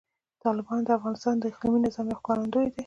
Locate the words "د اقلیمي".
1.37-1.79